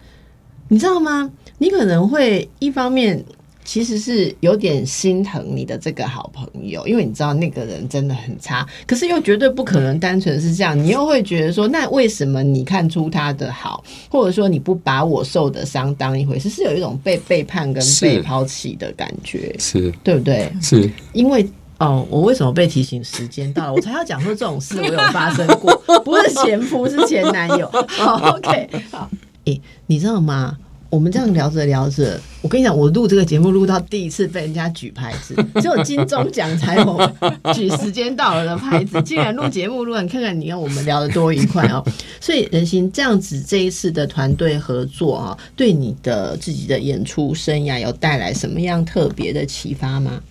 [0.70, 1.30] 你知道吗？
[1.58, 3.22] 你可能会一方面。
[3.66, 10.78] 其实是有点心疼你的这个好朋友，因为你知道那个人真的很差，可是又绝对不可能单纯是这样。
[10.78, 20.50] 你又会觉得说，那为什么你看出他的好，或者说你不把我受的伤当一回事，是有一种被背叛跟被抛弃的感觉，是对不对？
[20.62, 21.46] 是因为
[21.80, 25.76] 哦，我为什么被提醒时间到了，我才要讲说这种事我有发生过，
[26.06, 27.68] 不是前夫是前男友。
[27.88, 29.10] 好，OK，好，
[29.46, 30.58] 诶，你知道吗？
[30.90, 37.12] 我们这样聊着聊着，我跟你讲，我录这个节目录到第一次被人家举牌子， 只有金钟奖才有
[37.54, 39.02] 举 时间到了的牌子。
[39.02, 41.84] 竟然录节目录，你看看你看我们聊得多愉快哦！
[42.22, 50.22] 所以人心这样子这一次的团队合作啊，对你的自己的演出生涯有带来什么样特别的启发吗？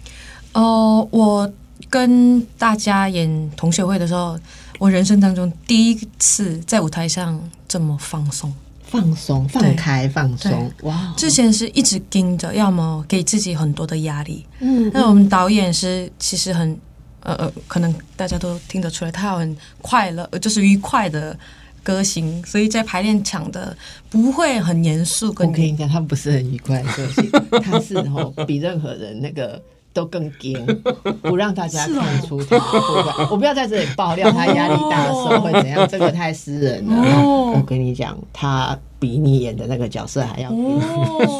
[0.52, 1.52] 哦，我
[1.90, 4.38] 跟大家演同学会的时候，
[4.78, 7.38] 我人生当中第一次在舞台上
[7.68, 8.50] 这么放松。
[8.94, 11.12] 放松、放开、放松，哇！
[11.16, 14.46] 之前是一直盯着，要么给自己很多的压力。
[14.60, 16.78] 嗯，那我们导演是其实很
[17.20, 21.36] 呃呃，可能大家都听得出来，他很快乐，就是愉快的
[21.82, 23.76] 歌星，所以在排练场的
[24.08, 25.26] 不会很严肃。
[25.28, 27.30] 我跟你讲，他不是很愉快的歌星，
[27.64, 29.60] 他是哦比任何人那个。
[29.94, 30.66] 都更惊，
[31.22, 37.22] 不让大家看出他的我不要在这里爆料他压力大的时候会怎样，这个太私人了。
[37.24, 38.76] 我跟你讲，他。
[39.04, 40.48] 比你演的那个角色还要，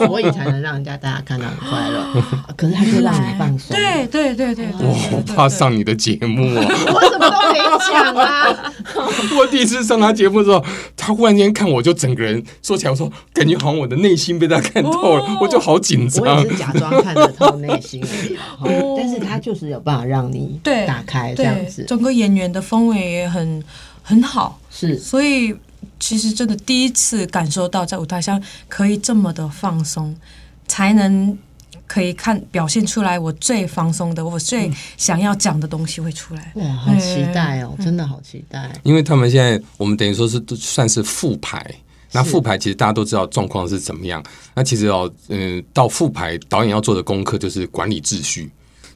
[0.07, 2.23] 所以才能让人家大家看到很快乐。
[2.59, 4.67] 可是他就让你放松，对对对对。
[5.11, 6.67] 我怕上你的节目啊！
[6.93, 7.59] 我什么都没
[7.91, 8.73] 讲啊！
[9.41, 10.63] 我第一次上他节目的时候，
[10.95, 16.37] 他忽然间看我就整个人说起来，我说感觉好像我的内心被他看透了，我就好紧张。
[16.37, 18.37] 我也是假装看得透内心而已，
[18.99, 21.87] 但是他就是有办法让你对打开这样子。
[21.89, 23.65] 整个演员的氛围也很
[24.03, 25.55] 很好，是所以。
[26.07, 28.39] 其实真的第一次感受到在舞台上
[28.69, 30.15] 可以这么的放松，
[30.69, 31.35] 才能
[31.87, 36.53] 可以看表现出来我最放松的，我最想要讲的东西会出来。
[36.57, 38.71] 哇，好期待哦，真的好期待！
[38.83, 41.75] 因为他们现在我们等于说是算是复排，
[42.13, 44.23] 那复排其实大家都知道状况是怎么样。
[44.55, 48.53] 那其实哦，嗯，到复排导演要做的功课就是管理秩序。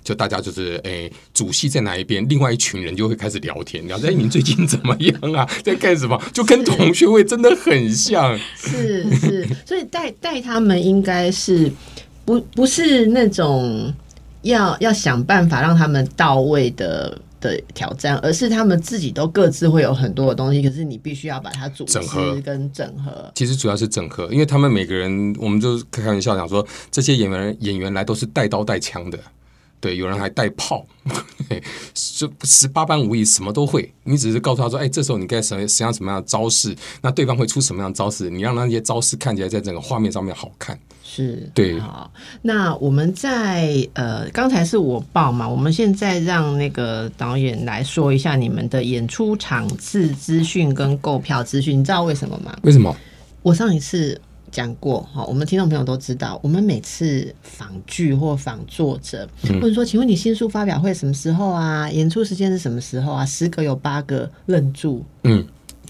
[0.08, 5.46] 就大家就是诶，主戏在哪一边，另外一群人就会开始聊天，聊哎，你最近怎么样啊？
[5.62, 6.18] 在干什么？
[6.32, 8.34] 就跟同学会真的很像。
[8.56, 11.70] 是是，所以带带他们应该是
[12.24, 13.92] 不不是那种
[14.40, 23.30] 要要想办法让他们到位的的挑战，而是他们自己都各自会有很多的东西，可是你必须要把它组整合跟整合。
[23.34, 29.18] 其实主要是整合，因为他们每个人，我们就开玩笑讲说，这些演员演员来都是带刀带枪的。
[29.80, 30.84] 对，有人还带炮，
[31.94, 33.92] 就十八般武艺什么都会。
[34.02, 36.74] 你只是告诉他说：“哎，这时候你该什么实际上什么样的招式？
[37.00, 38.28] 那对方会出什么样的招式？
[38.28, 41.78] 你让那些招式看起来在整个画面上面好看。”是对。
[41.78, 42.10] 好，
[42.42, 51.78] 那我们在呃，刚才是我报嘛，我们现在让那个导演来说一下你们的演出场次资讯跟购票资讯。
[51.78, 52.56] 你知道为什么吗？
[52.62, 52.94] 为什么？
[53.42, 54.20] 我上一次。
[54.50, 59.28] 讲过哈，我们听众朋友都知道，我们每次访剧或访作者，
[59.60, 61.90] 或者说，请问你新书发表会什么时候啊？
[61.90, 63.24] 演出时间是什么时候啊？
[63.24, 65.46] 十个有八个愣住，嗯，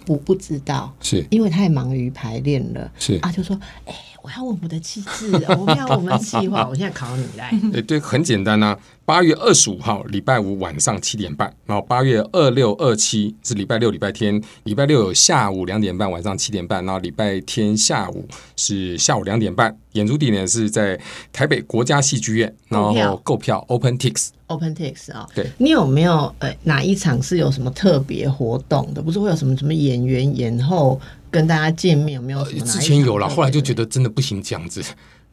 [0.07, 3.95] 我不知道，是因为太忙于排练了，是啊，就说，哎。
[4.23, 6.67] 我要我们的气质， 我要我们的计划。
[6.69, 7.53] 我现在考你来。
[7.73, 8.77] 对对，很简单呐。
[9.05, 11.51] 八月二十五号，礼拜五晚上七点半。
[11.65, 14.39] 然后八月二六、二七是礼拜六、礼拜天。
[14.65, 16.85] 礼拜六有下午两点半，晚上七点半。
[16.85, 19.75] 然后礼拜天下午是下午两点半。
[19.93, 21.01] 演出地点是在
[21.33, 22.55] 台北国家戏剧院。
[22.69, 24.29] 然后购票，Open Tix。
[24.49, 25.51] Open Tix 啊，对。
[25.57, 29.01] 你有没有呃哪一场是有什么特别活动的？
[29.01, 31.01] 不是会有什么什么演员演后？
[31.31, 32.45] 跟大家见面有没有？
[32.45, 34.83] 之前有了，后来就觉得真的不行这样子，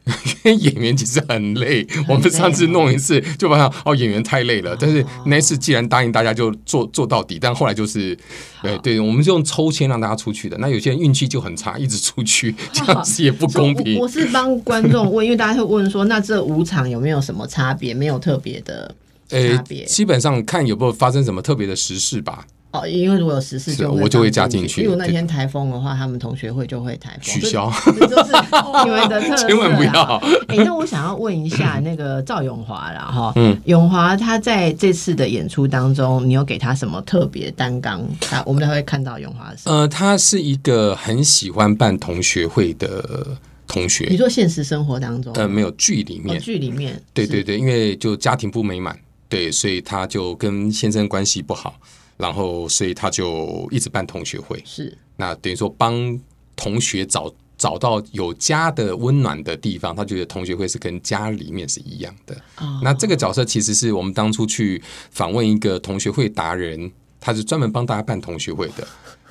[0.06, 0.12] 因
[0.44, 1.86] 为演员其实很累。
[2.08, 4.76] 我们上次弄一次就发现哦，演员太累了。
[4.78, 8.16] 但是那次既然答应大家就做做到底，但后来就是
[8.62, 10.56] 对对，我们就用抽签让大家出去的。
[10.58, 13.98] 那有些人运气就很差，一直出去，这样子也不公平。
[14.00, 17.92] 我是帮观众问，因为大家会问说，那这五场有没有什么差别？
[17.92, 18.94] 没有特别的
[19.28, 22.46] 差别，基本上看有没有发生什么特别的时事吧。
[22.80, 24.82] 哦，因为如果有十四，就我就会加进去。
[24.82, 28.32] 如果那天台风的话，他们同学会就会台风取消，就是
[28.84, 29.48] 你们的特色。
[29.48, 30.20] 千万不要。
[30.48, 38.02] 哎，那我想要问一下那个赵永华啦哈，嗯，永华他在这次的演出当中，你有给他什么特别担纲？
[38.20, 39.52] 他我们才会看到永华。
[39.64, 43.26] 呃，他是一个很喜欢办同学会的
[43.66, 44.06] 同学。
[44.10, 45.32] 你说现实生活当中？
[45.34, 48.98] 呃，没有剧里面，剧里面，对对对，因为就家庭不美满，
[49.28, 51.74] 对，所以他就跟先生关系不好。
[52.16, 56.18] 然后，所以他就一直办同学会，是那等于说帮
[56.54, 59.94] 同学找找到有家的温暖的地方。
[59.94, 62.36] 他觉得同学会是跟家里面是一样的。
[62.82, 66.90] 那这个角色其实是我们当初去访问一个同学会达人，
[67.20, 68.86] 他是专门帮大家办同学会的，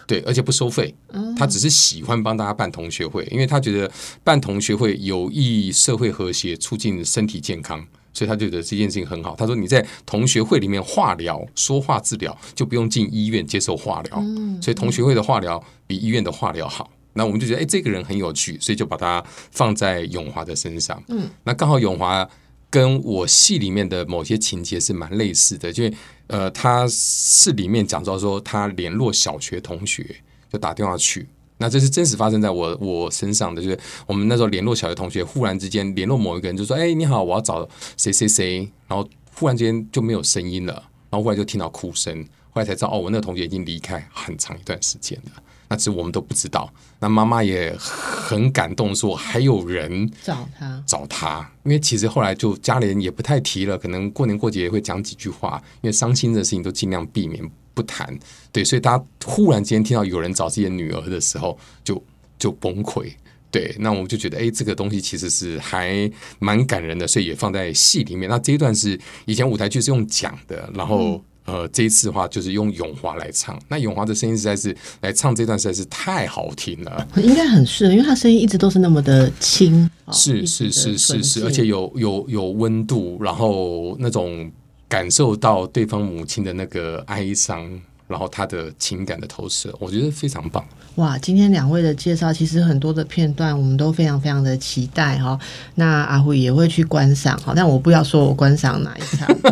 [0.08, 0.94] 对，而且不收费。
[1.38, 3.92] 他只是喜欢帮大家办同学会，因为他觉得
[4.24, 7.86] 办同学会有益社会和谐，促进身体健康。
[8.16, 9.36] 所以他觉得这件事情很好。
[9.36, 14.24] 他说：“你在同学会里面化疗、说话治疗，就不用进医院接受化疗。
[14.62, 16.90] 所以同学会的化疗比医院的化疗好。
[17.14, 21.02] 那我们就觉得，哎，这个人很有趣，所以就把他放在永华的身上。
[21.10, 22.28] 嗯，那刚好永华
[22.70, 25.94] 跟我戏里面的某些情节是蛮类似的，因为
[26.28, 30.16] 呃，他是里面讲到说，他联络小学同学，
[30.52, 40.74] 就打电话去。”那这是真实发生在我我身上的，就是我们那时候联络小学同学，忽然之间联络某一个人，就说：“哎，你好，我要找谁谁谁。”然后忽然间就没有声音了，
[41.10, 45.42] 然后忽然就听到哭声，后来才知道哦，我那个同学已经离开很长一段时间了。
[45.68, 46.72] 那其实我们都不知道。
[47.00, 57.50] 那妈妈也很感动，说还有人找他找他，因为其实后来就家里人也不太提了，可能过年过节也会讲几句话，因为伤心的事情都尽量避免。
[57.76, 58.18] 不谈，
[58.52, 62.02] 对，所以大家忽然间听到有人找自己的女儿的时候，就
[62.40, 63.12] 就崩溃。
[63.52, 68.30] 对，那我们就觉得，哎，这个东西其实是还蛮感人的，所以也放在戏里面。
[68.30, 73.58] 那这一段是以前舞台剧是用讲的，然后呃，这一次的话就是用永华来唱。
[73.70, 84.52] 那永华的声音实在是来唱这段实在是太好听了，应该很适合，因为他声音一直都是那么的轻，是是是是是，而且有有有温度，然后那种。
[84.96, 87.70] 感受到对方母亲的那个哀伤，
[88.08, 90.64] 然后他的情感的投射，我觉得非常棒。
[90.96, 95.38] 哇，今天两位的介绍，其实很多的片段我们都非常非常的期待哈。
[95.74, 99.28] 那阿辉也会去观赏哈，但我不要说我观赏哪一场。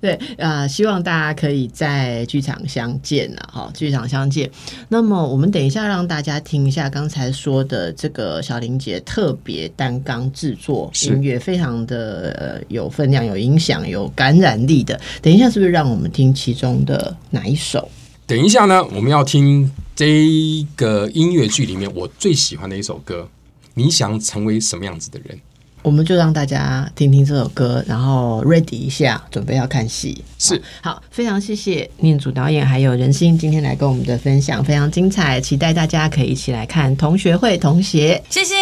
[0.00, 4.50] 对啊，希望大家可以在剧场相见了哈，剧场相见。
[4.88, 15.00] 那么我们等一下让大家听一下刚才说的这个小林姐特别单纲制作音乐，非常的有分量、有影响、有感染力的。
[15.22, 17.88] 等一下是不是让我们听其中的哪一首？
[18.26, 23.28] 等一下呢，我们要听这个音乐剧里面我最喜欢的一首歌。
[23.74, 25.38] 你想成为什么样子的人？
[25.82, 30.24] 我们就让大家听听这首歌，然后 ready 一下，准备要看戏。
[30.36, 38.20] 是好，非常谢谢念祖导演还有仁心今天来跟我们的分享，非常精彩，期待大家可以一起来看同学会同学。
[38.28, 38.56] 谢谢，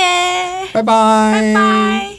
[0.74, 2.13] 拜拜，拜拜。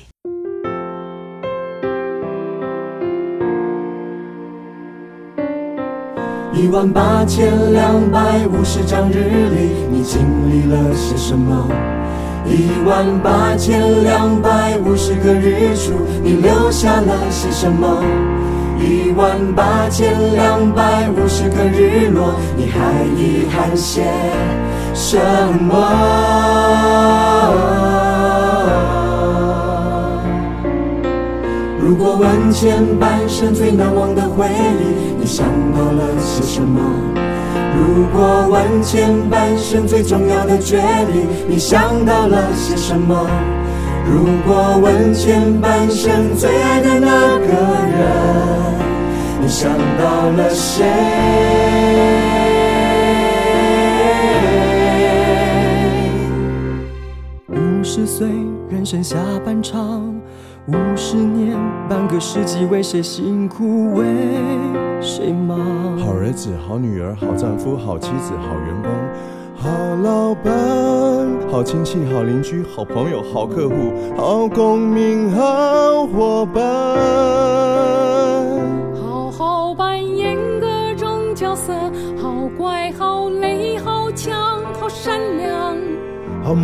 [6.58, 11.68] 一万八千两百五十张日历，你经历了些什么？
[12.46, 15.92] 一万八千两百五十个日出，
[16.24, 18.02] 你留下了些什么？
[18.80, 24.04] 一万八千两百五十个日落，你还遗憾些
[24.94, 25.20] 什
[25.60, 25.76] 么？
[31.82, 36.80] 如果问前半生最难忘的回忆，你想到了些什么？
[37.76, 40.80] 如果问前半生最重要的决
[41.12, 43.28] 定，你想到了些什么？
[44.08, 47.48] 如果问前半生最爱的那个
[47.90, 48.06] 人，
[49.42, 50.86] 你想到了谁？
[57.96, 58.28] 十岁，
[58.68, 60.14] 人生下半场，
[60.68, 64.04] 五十年，半个世纪，为谁辛苦，为
[65.00, 65.58] 谁忙？
[65.98, 68.92] 好儿子，好女儿，好丈夫，好妻子，好员工。
[69.56, 69.70] 好
[70.04, 70.54] 老板，
[71.50, 78.15] 好亲戚，好邻居，好朋友，好客户，好公民，好伙伴。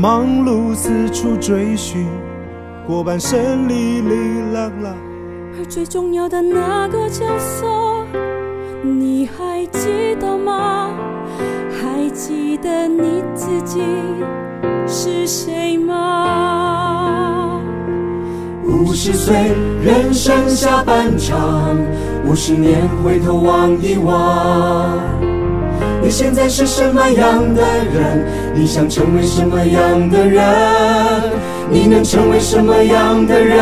[0.01, 2.07] 忙碌，四处追寻，
[2.87, 4.95] 过半生里里啦啦。
[5.55, 7.67] 而最重要的那个角色，
[8.81, 10.89] 你还记得吗？
[11.69, 13.79] 还记得你自己
[14.87, 17.61] 是谁吗？
[18.65, 21.77] 五十岁，人生下半场，
[22.27, 24.97] 五十年回头望一望，
[26.03, 28.25] 你现在是什么样的人？
[28.55, 30.43] 你想成为什么样的人？
[31.69, 33.59] 你能成为什么样的人？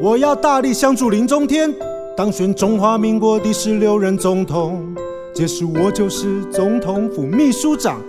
[0.00, 1.72] 我要大力相助林中天，
[2.16, 4.82] 当选中华民国第十六任总统。
[5.34, 8.00] 届时我就是总统府秘书长，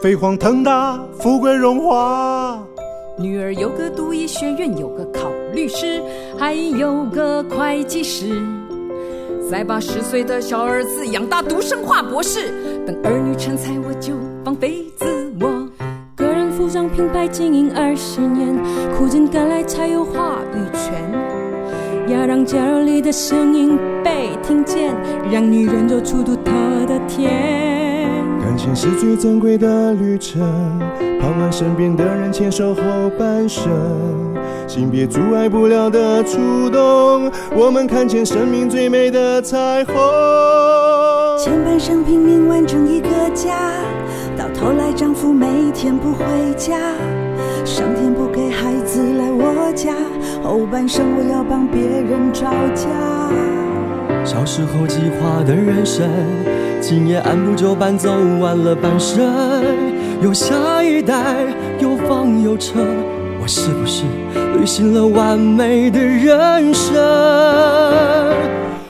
[0.00, 2.62] 飞黄腾达，富贵荣华。
[3.18, 6.00] 女儿有个读医学院，有个考律师，
[6.38, 8.40] 还有个会计师。
[9.50, 12.50] 再把十岁的小儿子养大读生化博士，
[12.84, 15.06] 等儿女成才，我就放飞自
[15.40, 15.66] 我。
[16.16, 18.54] 个人服装品牌经营二十年，
[18.96, 20.92] 苦尽甘来才有话语权。
[22.08, 24.92] 要让家里的声音被听见，
[25.30, 26.52] 让女人走出独特
[26.86, 27.30] 的甜。
[28.40, 30.40] 感情是最珍贵的旅程，
[31.20, 32.82] 盼望身边的人牵手后
[33.16, 33.70] 半生。
[34.66, 39.94] 性别阻碍不了的触动，我们看见生命最美的彩虹。
[41.38, 43.54] 前半生拼命完成一个家，
[44.36, 46.24] 到头来丈夫每天不回
[46.56, 46.76] 家，
[47.64, 49.94] 上天不给孩子来我家。
[50.42, 52.86] 后半生我要帮别人找家。
[54.24, 56.08] 小时候计划的人生，
[56.80, 58.10] 今夜按部就班走
[58.40, 59.24] 完了半生。
[60.22, 61.36] 有下一代，
[61.78, 62.80] 有房有车，
[63.46, 64.02] 我是不是
[64.58, 66.96] 履行了完美的人生？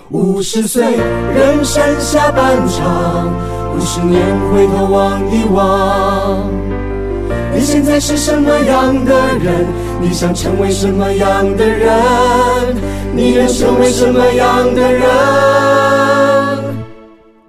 [0.09, 3.31] 五十岁，人生下半场，
[3.77, 4.19] 五十年
[4.51, 6.51] 回头望一望。
[7.55, 9.67] 你现在是什么样的人？
[10.01, 11.93] 你想成为什么样的人？
[13.15, 15.03] 你能成为什么样的人？